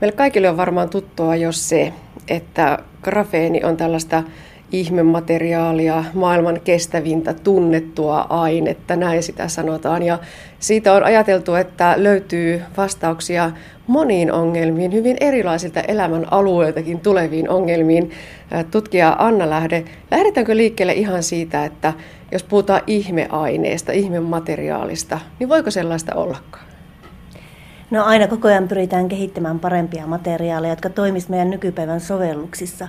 [0.00, 1.92] Meille kaikille on varmaan tuttua jos se,
[2.28, 4.22] että grafeeni on tällaista
[4.72, 10.02] ihmemateriaalia, maailman kestävintä tunnettua ainetta, näin sitä sanotaan.
[10.02, 10.18] Ja
[10.58, 13.50] siitä on ajateltu, että löytyy vastauksia
[13.86, 18.10] moniin ongelmiin, hyvin erilaisilta elämän alueiltakin tuleviin ongelmiin.
[18.70, 21.92] Tutkija Anna Lähde, lähdetäänkö liikkeelle ihan siitä, että
[22.32, 26.73] jos puhutaan ihmeaineesta, ihmemateriaalista, niin voiko sellaista ollakaan?
[27.90, 32.88] No aina koko ajan pyritään kehittämään parempia materiaaleja, jotka toimisivat meidän nykypäivän sovelluksissa.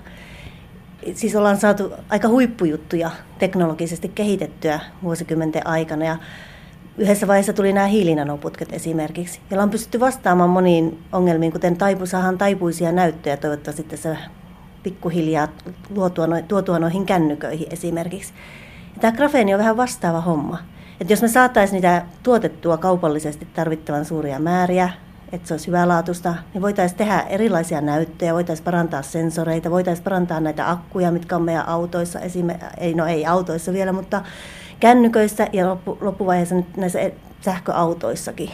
[1.13, 6.17] Siis ollaan saatu aika huippujuttuja teknologisesti kehitettyä vuosikymmenten aikana ja
[6.97, 12.37] yhdessä vaiheessa tuli nämä hiilinanoputket esimerkiksi, joilla on pystytty vastaamaan moniin ongelmiin, kuten taipu, saadaan
[12.37, 14.17] taipuisia näyttöjä toivottavasti tässä
[14.83, 15.47] pikkuhiljaa
[15.95, 18.33] luotua, tuotua noihin kännyköihin esimerkiksi.
[18.95, 20.57] Ja tämä grafeeni on vähän vastaava homma.
[21.01, 24.89] Että jos me saataisiin niitä tuotettua kaupallisesti tarvittavan suuria määriä,
[25.31, 30.69] että se olisi hyvälaatuista, niin voitaisiin tehdä erilaisia näyttöjä, voitaisiin parantaa sensoreita, voitaisiin parantaa näitä
[30.69, 32.19] akkuja, mitkä on meidän autoissa,
[32.77, 34.23] ei, no ei autoissa vielä, mutta
[34.79, 38.49] kännyköissä ja loppu, loppuvaiheessa näissä e-, sähköautoissakin.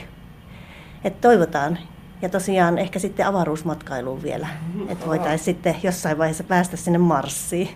[1.03, 1.77] Et toivotaan.
[2.21, 4.47] Ja tosiaan ehkä sitten avaruusmatkailuun vielä,
[4.89, 7.69] että voitaisiin sitten jossain vaiheessa päästä sinne Marsiin.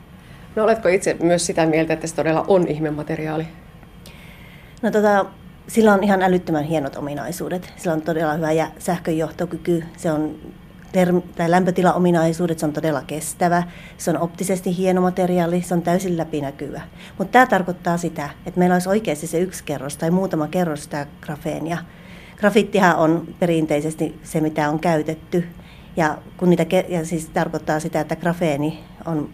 [0.56, 3.48] No oletko itse myös sitä mieltä, että se todella on ihmemateriaali?
[4.82, 5.26] No tota,
[5.68, 7.74] sillä on ihan älyttömän hienot ominaisuudet.
[7.78, 10.36] Sillä on todella hyvä ja sähköjohtokyky, se on
[10.96, 13.64] term- tai lämpötilaominaisuudet, se on todella kestävä,
[13.98, 16.82] se on optisesti hieno materiaali, se on täysin läpinäkyvä.
[17.18, 21.08] Mutta tämä tarkoittaa sitä, että meillä olisi oikeasti se yksi kerros tai muutama kerros sitä
[21.22, 21.78] grafeenia.
[22.38, 25.48] Grafittihan on perinteisesti se, mitä on käytetty.
[25.98, 29.30] Ja, kun niitä, ja siis tarkoittaa sitä, että grafeeni on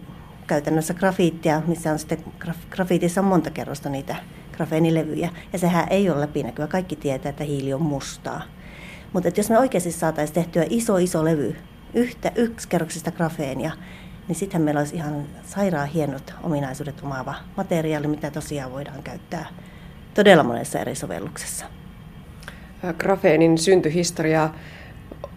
[0.47, 2.23] käytännössä grafiittia, missä on sitten,
[2.69, 4.15] grafiitissa on monta kerrosta niitä
[4.61, 5.29] grafeenilevyjä.
[5.53, 6.67] Ja sehän ei ole läpinäkyvä.
[6.67, 8.41] Kaikki tietää, että hiili on mustaa.
[9.13, 11.55] Mutta jos me oikeasti saataisiin tehtyä iso iso levy
[11.93, 13.71] yhtä yksikerroksista grafeenia,
[14.27, 19.45] niin sittenhän meillä olisi ihan sairaan hienot ominaisuudet omaava materiaali, mitä tosiaan voidaan käyttää
[20.13, 21.65] todella monessa eri sovelluksessa.
[22.97, 24.49] Grafeenin syntyhistoria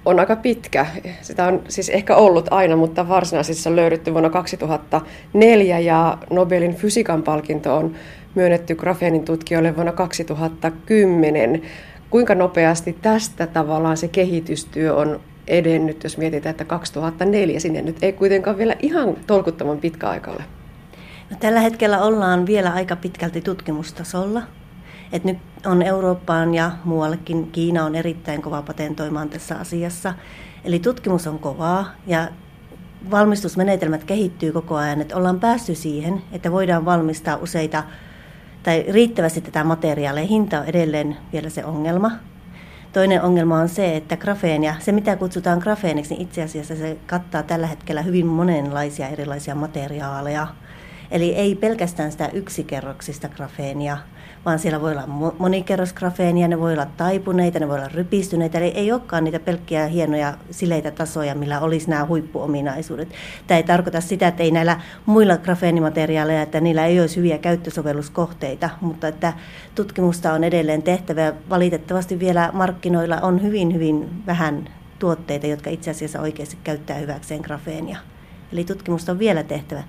[0.05, 0.87] on aika pitkä.
[1.23, 7.77] Sitä on siis ehkä ollut aina, mutta varsinaisessa löydetty vuonna 2004 ja Nobelin fysiikan palkinto
[7.77, 7.95] on
[8.35, 11.63] myönnetty grafeenin tutkijoille vuonna 2010.
[12.11, 18.13] Kuinka nopeasti tästä tavallaan se kehitystyö on edennyt, jos mietitään, että 2004 sinne nyt ei
[18.13, 20.45] kuitenkaan vielä ihan tolkuttoman pitkä aikalle?
[21.31, 24.43] No, tällä hetkellä ollaan vielä aika pitkälti tutkimustasolla.
[25.13, 30.15] Et nyt on Eurooppaan ja muuallekin, Kiina on erittäin kova patentoimaan tässä asiassa.
[30.65, 32.29] Eli tutkimus on kovaa ja
[33.11, 37.85] valmistusmenetelmät kehittyy koko ajan, että ollaan päästy siihen, että voidaan valmistaa useita
[38.65, 40.25] tai riittävästi tätä materiaalia.
[40.25, 42.11] Hinta on edelleen vielä se ongelma.
[42.93, 47.43] Toinen ongelma on se, että grafeenia, se mitä kutsutaan grafeeniksi, niin itse asiassa se kattaa
[47.43, 50.47] tällä hetkellä hyvin monenlaisia erilaisia materiaaleja.
[51.11, 53.99] Eli ei pelkästään sitä yksikerroksista grafeenia,
[54.45, 58.93] vaan siellä voi olla monikerrosgrafeenia, ne voi olla taipuneita, ne voi olla rypistyneitä, eli ei
[58.93, 63.09] olekaan niitä pelkkiä hienoja sileitä tasoja, millä olisi nämä huippuominaisuudet.
[63.47, 68.71] Tämä ei tarkoita sitä, että ei näillä muilla grafeenimateriaaleilla, että niillä ei olisi hyviä käyttösovelluskohteita,
[68.81, 69.33] mutta että
[69.75, 74.69] tutkimusta on edelleen tehtävä ja valitettavasti vielä markkinoilla on hyvin, hyvin vähän
[74.99, 77.99] tuotteita, jotka itse asiassa oikeasti käyttää hyväkseen grafeenia.
[78.53, 79.83] Eli tutkimusta on vielä tehtävä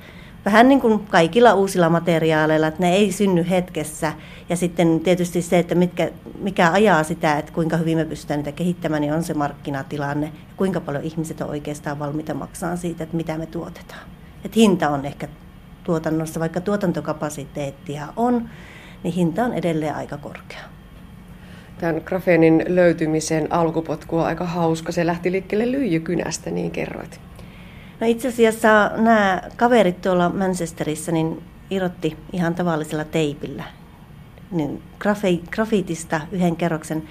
[0.46, 4.14] vähän niin kuin kaikilla uusilla materiaaleilla, että ne ei synny hetkessä.
[4.50, 8.52] Ja sitten tietysti se, että mitkä, mikä ajaa sitä, että kuinka hyvin me pystytään niitä
[8.52, 10.26] kehittämään, niin on se markkinatilanne.
[10.26, 14.08] Ja kuinka paljon ihmiset on oikeastaan valmiita maksamaan siitä, että mitä me tuotetaan.
[14.46, 15.28] Et hinta on ehkä
[15.84, 18.50] tuotannossa, vaikka tuotantokapasiteettia on,
[19.04, 20.60] niin hinta on edelleen aika korkea.
[21.78, 24.92] Tämän grafeenin löytymisen alkupotku on aika hauska.
[24.92, 27.20] Se lähti liikkeelle lyijykynästä, niin kerroit.
[28.00, 33.64] No itse asiassa nämä kaverit tuolla Manchesterissa niin irrotti ihan tavallisella teipillä
[34.52, 37.04] niin grafi, grafiitista yhden kerroksen,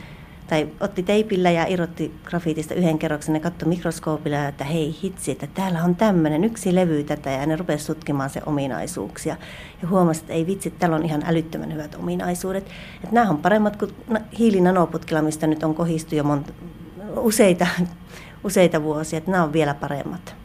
[0.46, 5.46] tai otti teipillä ja irrotti grafiitista yhden kerroksen ja katsoi mikroskoopilla, että hei hitsi, että
[5.46, 9.36] täällä on tämmöinen yksi levy tätä ja ne rupesi tutkimaan se ominaisuuksia.
[9.82, 12.64] Ja huomasi, että ei vitsi, täällä on ihan älyttömän hyvät ominaisuudet.
[12.96, 13.90] Että nämä on paremmat kuin
[14.38, 16.52] hiilinanoputkilla, mistä nyt on kohistu jo monta,
[17.16, 17.66] useita,
[18.44, 20.43] useita vuosia, että nämä on vielä paremmat.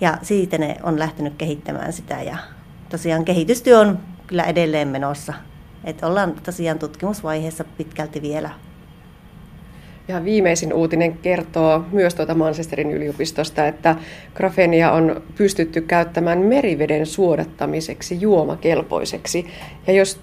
[0.00, 2.36] Ja siitä ne on lähtenyt kehittämään sitä ja
[2.88, 5.34] tosiaan kehitystyö on kyllä edelleen menossa.
[5.84, 8.50] Että ollaan tosiaan tutkimusvaiheessa pitkälti vielä.
[10.08, 13.96] Ja viimeisin uutinen kertoo myös tuota Manchesterin yliopistosta, että
[14.34, 19.46] grafenia on pystytty käyttämään meriveden suodattamiseksi juomakelpoiseksi.
[19.86, 20.20] Ja jos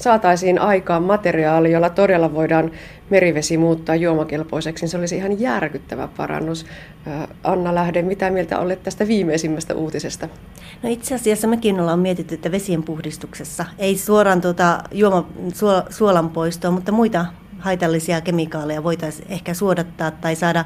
[0.00, 2.70] saataisiin aikaan materiaali, jolla todella voidaan
[3.10, 6.66] merivesi muuttaa juomakelpoiseksi, niin se olisi ihan järkyttävä parannus.
[7.44, 10.28] Anna Lähde, mitä mieltä olet tästä viimeisimmästä uutisesta?
[10.82, 15.28] No itse asiassa mekin ollaan mietitty, että vesien puhdistuksessa ei suoraan tuota juoma,
[15.90, 17.26] suolan poistoa, mutta muita
[17.58, 20.64] haitallisia kemikaaleja voitaisiin ehkä suodattaa tai saada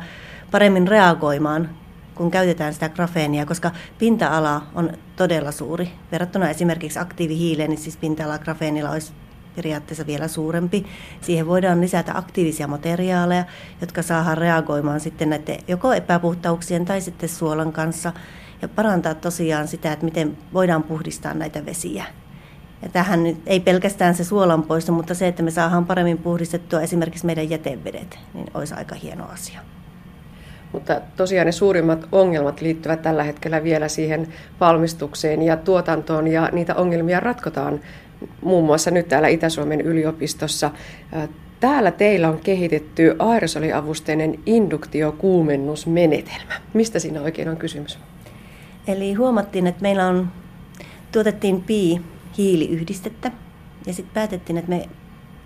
[0.50, 1.70] paremmin reagoimaan,
[2.14, 5.88] kun käytetään sitä grafeenia, koska pinta-ala on todella suuri.
[6.12, 9.12] Verrattuna esimerkiksi aktiivihiileen, niin siis pinta-ala grafeenilla olisi
[9.56, 10.87] periaatteessa vielä suurempi.
[11.21, 13.45] Siihen voidaan lisätä aktiivisia materiaaleja,
[13.81, 18.12] jotka saadaan reagoimaan sitten näiden joko epäpuhtauksien tai sitten suolan kanssa
[18.62, 22.05] ja parantaa tosiaan sitä, että miten voidaan puhdistaa näitä vesiä.
[22.83, 26.81] Ja tähän nyt ei pelkästään se suolan poisto, mutta se, että me saadaan paremmin puhdistettua
[26.81, 29.61] esimerkiksi meidän jätevedet, niin olisi aika hieno asia.
[30.73, 34.29] Mutta tosiaan ne suurimmat ongelmat liittyvät tällä hetkellä vielä siihen
[34.61, 37.81] valmistukseen ja tuotantoon ja niitä ongelmia ratkotaan
[38.43, 40.71] muun muassa nyt täällä Itä-Suomen yliopistossa.
[41.61, 46.55] Täällä teillä on kehitetty aerosoliavusteinen induktiokuumennusmenetelmä.
[46.75, 47.99] Mistä siinä oikein on kysymys?
[48.87, 50.29] Eli huomattiin, että meillä on,
[51.12, 52.00] tuotettiin pi
[52.38, 53.31] hiiliyhdistettä
[53.87, 54.88] ja sitten päätettiin, että me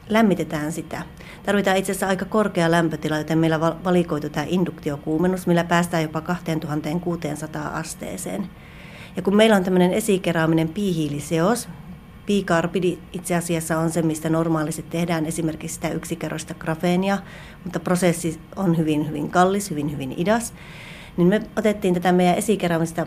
[0.08, 1.02] lämmitetään sitä.
[1.46, 7.68] Tarvitaan itse asiassa aika korkea lämpötila, joten meillä valikoitu tämä induktiokuumennus, millä päästään jopa 2600
[7.68, 8.46] asteeseen.
[9.16, 11.68] Ja kun meillä on tämmöinen esikeraaminen piihiiliseos,
[12.28, 17.18] piikarbidi itse asiassa on se, mistä normaalisti tehdään esimerkiksi sitä yksikerrosta grafeenia,
[17.64, 20.52] mutta prosessi on hyvin, hyvin kallis, hyvin, hyvin idas.
[21.16, 23.06] Niin me otettiin tätä meidän esikeraamista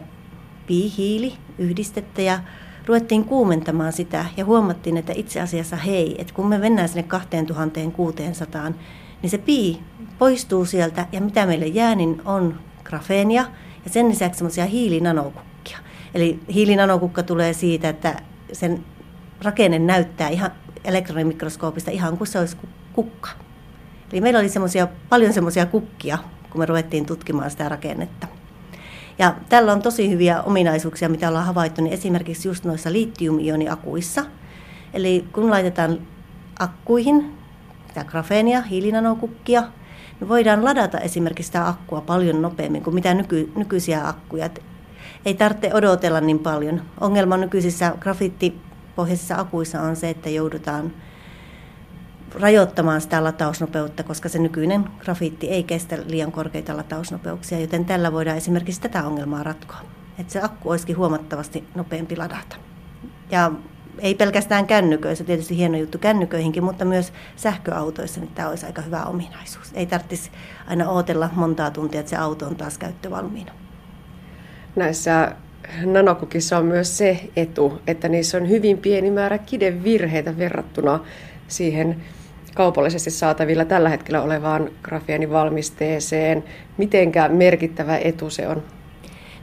[0.68, 2.39] piihiili-yhdistettä ja
[2.85, 8.71] ruvettiin kuumentamaan sitä ja huomattiin, että itse asiassa hei, että kun me mennään sinne 2600,
[9.21, 9.79] niin se pii
[10.19, 13.45] poistuu sieltä ja mitä meille jää, niin on grafeenia
[13.85, 15.77] ja sen lisäksi semmoisia hiilinanokukkia.
[16.13, 18.21] Eli hiilinanokukka tulee siitä, että
[18.53, 18.85] sen
[19.41, 20.51] rakenne näyttää ihan
[20.83, 22.57] elektronimikroskoopista ihan kuin se olisi
[22.93, 23.29] kukka.
[24.11, 26.17] Eli meillä oli semmosia, paljon semmoisia kukkia,
[26.49, 28.27] kun me ruvettiin tutkimaan sitä rakennetta.
[29.19, 34.25] Ja tällä on tosi hyviä ominaisuuksia, mitä ollaan havaittu, niin esimerkiksi just noissa litium-ioniakuissa.
[34.93, 35.99] Eli kun laitetaan
[36.59, 37.38] akkuihin
[37.88, 39.63] sitä grafeenia, hiilinanokukkia,
[40.19, 44.45] niin voidaan ladata esimerkiksi sitä akkua paljon nopeammin kuin mitä nyky, nykyisiä akkuja.
[44.45, 44.61] Et
[45.25, 46.81] ei tarvitse odotella niin paljon.
[46.99, 47.93] Ongelma nykyisissä
[49.01, 50.94] grafiittipohjaisissa akuissa on se, että joudutaan
[52.39, 58.38] rajoittamaan sitä latausnopeutta, koska se nykyinen grafiitti ei kestä liian korkeita latausnopeuksia, joten tällä voidaan
[58.38, 59.81] esimerkiksi tätä ongelmaa ratkoa.
[60.19, 62.56] Että se akku olisikin huomattavasti nopeampi ladata.
[63.31, 63.51] Ja
[64.00, 69.03] ei pelkästään kännyköissä, tietysti hieno juttu kännyköihinkin, mutta myös sähköautoissa niin tämä olisi aika hyvä
[69.03, 69.71] ominaisuus.
[69.74, 70.31] Ei tarvitsisi
[70.68, 73.51] aina odotella montaa tuntia, että se auto on taas käyttövalmiina.
[74.75, 75.36] Näissä
[75.85, 80.99] nanokukissa on myös se etu, että niissä on hyvin pieni määrä kidevirheitä verrattuna
[81.47, 81.95] siihen
[82.55, 86.43] kaupallisesti saatavilla tällä hetkellä olevaan grafienivalmisteeseen.
[86.77, 88.63] Mitenkä merkittävä etu se on?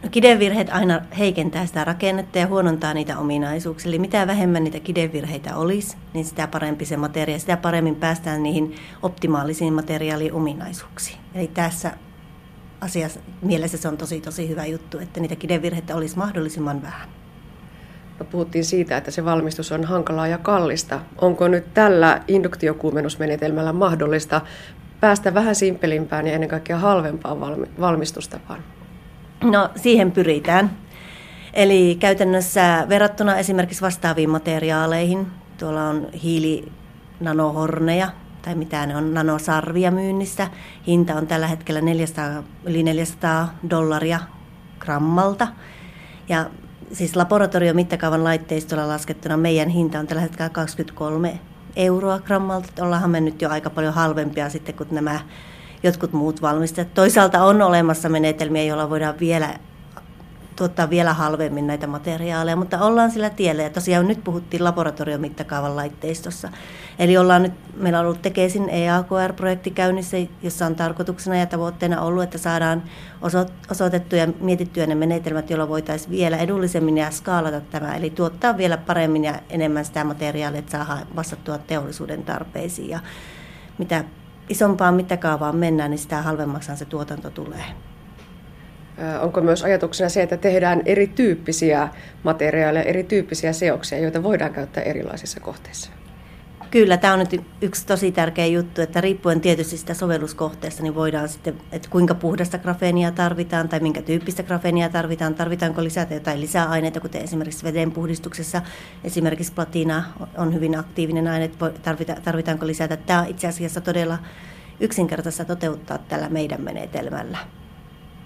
[0.02, 3.88] No kidevirheet aina heikentää sitä rakennetta ja huonontaa niitä ominaisuuksia.
[3.88, 8.74] Eli mitä vähemmän niitä kidevirheitä olisi, niin sitä parempi se materiaali, sitä paremmin päästään niihin
[9.02, 11.18] optimaalisiin materiaaliominaisuuksiin.
[11.34, 11.92] Eli tässä
[12.80, 17.08] asiassa mielessä se on tosi tosi hyvä juttu, että niitä kidevirheitä olisi mahdollisimman vähän
[18.24, 21.00] puhuttiin siitä, että se valmistus on hankalaa ja kallista.
[21.20, 24.40] Onko nyt tällä induktiokuumennusmenetelmällä mahdollista
[25.00, 27.40] päästä vähän simpelimpään ja ennen kaikkea halvempaan
[27.80, 28.64] valmistustapaan?
[29.44, 30.70] No siihen pyritään.
[31.54, 35.26] Eli käytännössä verrattuna esimerkiksi vastaaviin materiaaleihin,
[35.58, 38.08] tuolla on hiilinanohorneja
[38.48, 40.48] tai mitä ne on, nanosarvia myynnissä.
[40.86, 44.20] Hinta on tällä hetkellä 400, yli 400 dollaria
[44.78, 45.48] grammalta.
[46.28, 46.50] Ja
[46.92, 51.40] siis laboratoriomittakaavan laitteistolla laskettuna meidän hinta on tällä hetkellä 23
[51.76, 52.84] euroa grammalta.
[52.84, 55.20] Ollaanhan me nyt jo aika paljon halvempia sitten kuin nämä
[55.82, 56.94] jotkut muut valmistajat.
[56.94, 59.54] Toisaalta on olemassa menetelmiä, joilla voidaan vielä
[60.58, 63.62] tuottaa vielä halvemmin näitä materiaaleja, mutta ollaan sillä tiellä.
[63.62, 66.48] Ja tosiaan nyt puhuttiin laboratoriomittakaavan laitteistossa.
[66.98, 72.22] Eli ollaan nyt, meillä on ollut Tekesin EAKR-projekti käynnissä, jossa on tarkoituksena ja tavoitteena ollut,
[72.22, 72.82] että saadaan
[73.70, 78.76] osoitettuja ja mietittyjä ne menetelmät, joilla voitaisiin vielä edullisemmin ja skaalata tämä, eli tuottaa vielä
[78.76, 82.88] paremmin ja enemmän sitä materiaalia, että saadaan vastattua teollisuuden tarpeisiin.
[82.88, 83.00] Ja
[83.78, 84.04] mitä
[84.48, 87.64] isompaan mittakaavaan mennään, niin sitä halvemmaksi se tuotanto tulee.
[89.20, 91.88] Onko myös ajatuksena se, että tehdään erityyppisiä
[92.22, 95.90] materiaaleja, erityyppisiä seoksia, joita voidaan käyttää erilaisissa kohteissa?
[96.70, 101.28] Kyllä, tämä on nyt yksi tosi tärkeä juttu, että riippuen tietysti sitä sovelluskohteesta, niin voidaan
[101.28, 107.00] sitten, että kuinka puhdasta grafeenia tarvitaan tai minkä tyyppistä grafeenia tarvitaan, tarvitaanko lisätä jotain lisäaineita,
[107.00, 108.62] kuten esimerkiksi vedenpuhdistuksessa,
[109.04, 110.04] esimerkiksi platina
[110.36, 111.50] on hyvin aktiivinen aine,
[112.24, 112.96] tarvitaanko lisätä.
[112.96, 114.18] Tämä on itse asiassa todella
[114.80, 117.38] yksinkertaista toteuttaa tällä meidän menetelmällä.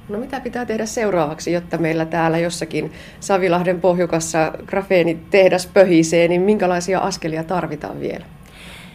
[0.08, 7.00] No mitä pitää tehdä seuraavaksi, jotta meillä täällä jossakin Savilahden pohjukassa grafeenitehdas pöhisee, niin minkälaisia
[7.00, 8.24] askelia tarvitaan vielä?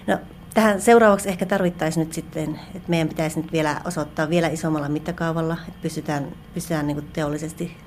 [0.08, 0.18] No,
[0.54, 5.58] tähän seuraavaksi ehkä tarvittaisiin nyt sitten, että meidän pitäisi nyt vielä osoittaa vielä isommalla mittakaavalla,
[5.68, 7.78] että pystytään, pystytään niin teollisesti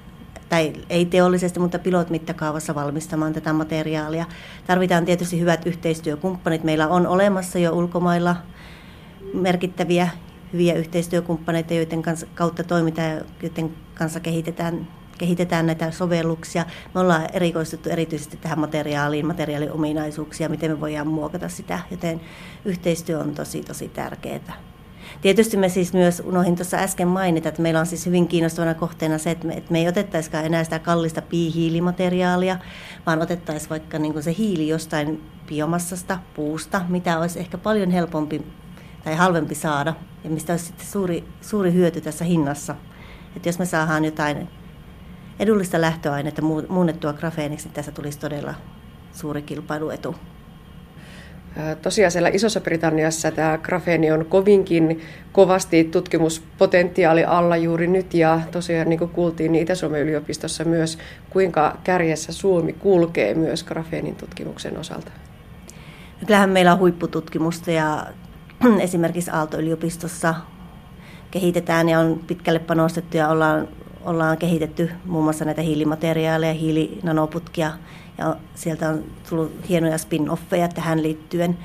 [0.48, 4.26] tai ei teollisesti, mutta pilot-mittakaavassa valmistamaan tätä materiaalia.
[4.66, 6.64] Tarvitaan tietysti hyvät yhteistyökumppanit.
[6.64, 8.36] Meillä on olemassa jo ulkomailla
[9.34, 10.08] merkittäviä
[10.52, 14.88] hyviä yhteistyökumppaneita, joiden kanssa, kautta toimitaan, joiden kanssa kehitetään,
[15.18, 16.64] kehitetään näitä sovelluksia.
[16.94, 22.20] Me ollaan erikoistuttu erityisesti tähän materiaaliin, materiaaliominaisuuksia, miten me voidaan muokata sitä, joten
[22.64, 24.70] yhteistyö on tosi tosi tärkeää.
[25.20, 29.18] Tietysti me siis myös unohdin tuossa äsken mainita, että meillä on siis hyvin kiinnostavana kohteena
[29.18, 32.58] se, että me, että me ei otettaisikaan enää sitä kallista piihiilimateriaalia,
[33.06, 38.42] vaan otettaisiin vaikka niin se hiili jostain biomassasta, puusta, mitä olisi ehkä paljon helpompi
[39.04, 42.74] tai halvempi saada ja mistä olisi sitten suuri, suuri hyöty tässä hinnassa.
[43.36, 44.48] Että jos me saadaan jotain
[45.38, 48.54] edullista lähtöainetta muunnettua grafeeniksi, niin tässä tulisi todella
[49.12, 50.14] suuri kilpailuetu.
[51.82, 55.00] Tosiaan siellä Isossa Britanniassa tämä grafeeni on kovinkin
[55.32, 60.98] kovasti tutkimuspotentiaali alla juuri nyt ja tosiaan niin kuin kuultiin niin Itä-Suomen yliopistossa myös,
[61.30, 65.10] kuinka kärjessä Suomi kulkee myös grafeenin tutkimuksen osalta.
[66.26, 68.06] Kyllähän meillä on huippututkimusta ja
[68.80, 70.34] esimerkiksi Aalto-yliopistossa
[71.30, 73.68] kehitetään ja on pitkälle panostettu ja ollaan,
[74.04, 77.72] ollaan kehitetty muun muassa näitä hiilimateriaaleja, hiilinanoputkia
[78.18, 81.58] ja sieltä on tullut hienoja spin-offeja tähän liittyen.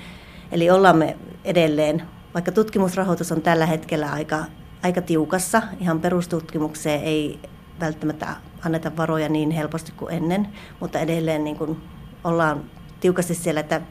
[0.52, 2.02] Eli ollaan me edelleen,
[2.34, 4.46] vaikka tutkimusrahoitus on tällä hetkellä aika,
[4.84, 7.40] aika tiukassa, ihan perustutkimukseen ei
[7.80, 8.36] välttämättä
[8.66, 10.48] anneta varoja niin helposti kuin ennen,
[10.80, 11.82] mutta edelleen niin kuin
[12.24, 12.64] ollaan
[13.00, 13.82] tiukasti siellä, että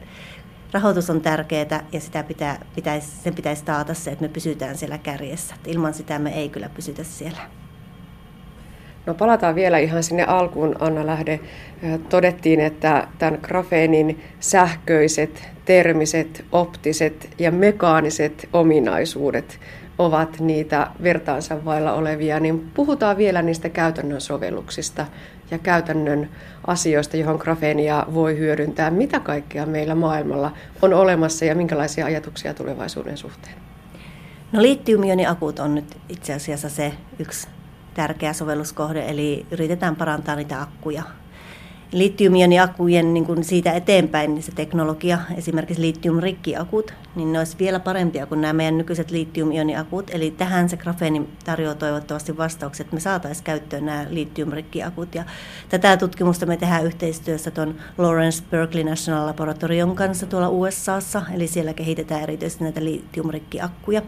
[0.75, 4.97] rahoitus on tärkeää ja sitä pitää, pitäisi, sen pitäisi taata se, että me pysytään siellä
[4.97, 5.55] kärjessä.
[5.55, 7.41] Et ilman sitä me ei kyllä pysytä siellä.
[9.05, 11.39] No palataan vielä ihan sinne alkuun, Anna Lähde.
[12.09, 19.59] Todettiin, että tämän grafeenin sähköiset, termiset, optiset ja mekaaniset ominaisuudet
[19.97, 25.05] ovat niitä vertaansa vailla olevia, niin puhutaan vielä niistä käytännön sovelluksista
[25.51, 26.29] ja käytännön
[26.67, 28.91] asioista, johon grafeenia voi hyödyntää.
[28.91, 33.55] Mitä kaikkea meillä maailmalla on olemassa ja minkälaisia ajatuksia tulevaisuuden suhteen?
[34.51, 37.47] No litiumioniakut on nyt itse asiassa se yksi
[37.93, 41.03] tärkeä sovelluskohde, eli yritetään parantaa niitä akkuja
[41.91, 48.25] litiumioniakkujen niin kuin siitä eteenpäin niin se teknologia, esimerkiksi litiumrikkiakut, niin ne olisi vielä parempia
[48.25, 50.11] kuin nämä meidän nykyiset litiumioniakut.
[50.13, 55.15] Eli tähän se grafeeni tarjoaa toivottavasti vastaukset, että me saataisiin käyttöön nämä litiumrikkiakut.
[55.15, 55.23] Ja
[55.69, 61.73] tätä tutkimusta me tehdään yhteistyössä tuon Lawrence Berkeley National Laboratorion kanssa tuolla USAssa, eli siellä
[61.73, 64.01] kehitetään erityisesti näitä litiumrikkiakkuja.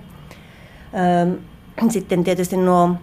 [1.90, 2.96] Sitten tietysti nuo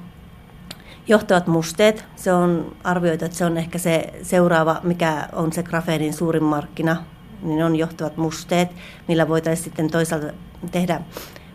[1.06, 2.04] johtavat musteet.
[2.16, 6.96] Se on arvioitu, että se on ehkä se seuraava, mikä on se grafeenin suurin markkina,
[7.42, 8.68] niin on johtavat musteet,
[9.08, 10.26] millä voitaisiin sitten toisaalta
[10.70, 11.00] tehdä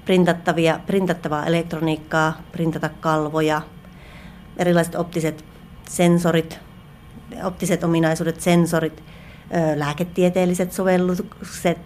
[0.05, 3.61] printattavia, printattavaa elektroniikkaa, printata kalvoja,
[4.57, 5.45] erilaiset optiset
[5.89, 6.59] sensorit,
[7.43, 9.03] optiset ominaisuudet, sensorit,
[9.75, 11.77] lääketieteelliset sovellukset.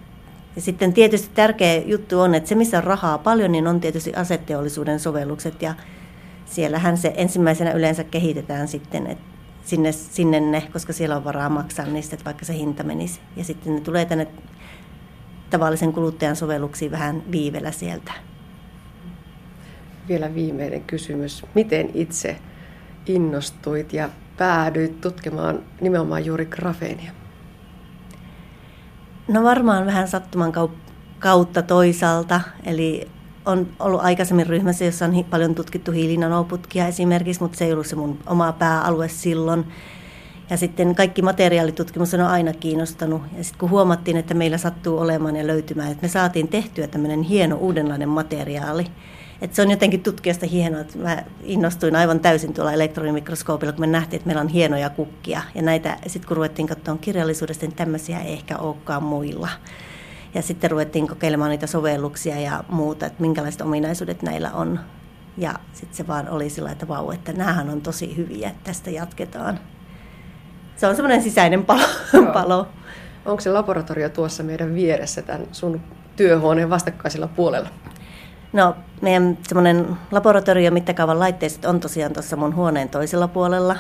[0.55, 4.13] Ja sitten tietysti tärkeä juttu on, että se missä on rahaa paljon, niin on tietysti
[4.13, 5.73] aseteollisuuden sovellukset ja
[6.45, 9.23] siellähän se ensimmäisenä yleensä kehitetään sitten, että
[9.63, 13.19] sinne, sinne ne, koska siellä on varaa maksaa niistä, että vaikka se hinta menisi.
[13.35, 14.27] Ja sitten ne tulee tänne
[15.49, 18.13] tavallisen kuluttajan sovelluksiin vähän viivellä sieltä.
[20.07, 21.45] Vielä viimeinen kysymys.
[21.53, 22.37] Miten itse
[23.05, 27.11] innostuit ja päädyit tutkimaan nimenomaan juuri grafeenia?
[29.27, 30.51] No varmaan vähän sattuman
[31.19, 32.41] kautta toisaalta.
[32.65, 33.07] Eli
[33.45, 37.95] on ollut aikaisemmin ryhmässä, jossa on paljon tutkittu hiilinanoputkia esimerkiksi, mutta se ei ollut se
[37.95, 39.65] mun oma pääalue silloin.
[40.49, 43.21] Ja sitten kaikki materiaalitutkimus on aina kiinnostanut.
[43.37, 47.21] Ja sitten kun huomattiin, että meillä sattuu olemaan ja löytymään, että me saatiin tehtyä tämmöinen
[47.21, 48.85] hieno uudenlainen materiaali.
[49.41, 53.87] Että se on jotenkin tutkijasta hienoa, että mä innostuin aivan täysin tuolla elektronimikroskoopilla, kun me
[53.87, 55.41] nähtiin, että meillä on hienoja kukkia.
[55.55, 59.49] Ja näitä, sitten kun ruvettiin katsomaan kirjallisuudesta, niin tämmöisiä ei ehkä olekaan muilla.
[60.33, 64.79] Ja sitten ruvettiin kokeilemaan niitä sovelluksia ja muuta, että minkälaiset ominaisuudet näillä on.
[65.37, 68.89] Ja sitten se vaan oli sillä, että vau, että näähän on tosi hyviä, että tästä
[68.89, 69.59] jatketaan.
[70.75, 71.85] Se on semmoinen sisäinen palo.
[72.33, 72.67] palo.
[73.25, 75.81] Onko se laboratorio tuossa meidän vieressä tämän sun
[76.15, 77.69] työhuoneen vastakkaisella puolella?
[78.53, 83.75] No, meidän semmoinen laboratorio mittakaavan laitteistot on tosiaan tuossa mun huoneen toisella puolella.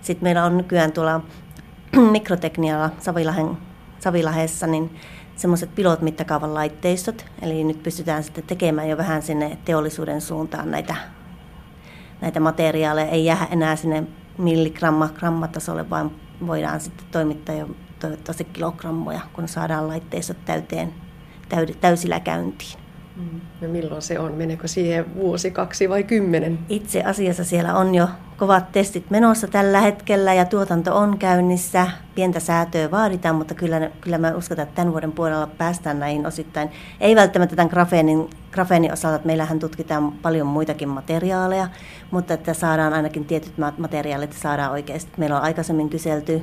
[0.00, 1.20] Sitten meillä on nykyään tuolla
[2.12, 3.58] mikroteknialla Savilahen,
[3.98, 4.96] Savilahessa niin
[5.36, 7.24] semmoiset pilot mittakaavan laitteistot.
[7.42, 10.94] Eli nyt pystytään sitten tekemään jo vähän sinne teollisuuden suuntaan näitä,
[12.20, 13.10] näitä materiaaleja.
[13.10, 14.04] Ei jää enää sinne
[14.38, 16.10] milligramma grammatasolle, vaan
[16.46, 17.68] voidaan sitten toimittaa jo
[18.00, 20.94] toivottavasti kilogrammoja, kun saadaan laitteistot täyteen,
[21.80, 22.81] täysillä käyntiin.
[23.16, 23.40] Mm.
[23.60, 24.32] Ja milloin se on?
[24.32, 26.58] Meneekö siihen vuosi, kaksi vai kymmenen?
[26.68, 31.86] Itse asiassa siellä on jo kovat testit menossa tällä hetkellä ja tuotanto on käynnissä.
[32.14, 36.70] Pientä säätöä vaaditaan, mutta kyllä, kyllä mä uskotan, että tämän vuoden puolella päästään näihin osittain.
[37.00, 41.68] Ei välttämättä tämän grafeenin, grafeenin osalta, että meillähän tutkitaan paljon muitakin materiaaleja,
[42.10, 45.12] mutta että saadaan ainakin tietyt materiaalit saadaan oikeasti.
[45.16, 46.42] Meillä on aikaisemmin kyselty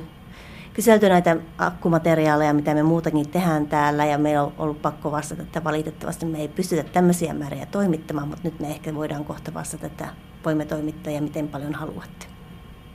[0.74, 5.64] kyselty näitä akkumateriaaleja, mitä me muutakin tehdään täällä, ja meillä on ollut pakko vastata, että
[5.64, 10.08] valitettavasti me ei pystytä tämmöisiä määriä toimittamaan, mutta nyt me ehkä voidaan kohta vastata, että
[10.44, 12.39] voimme toimittaa ja miten paljon haluatte.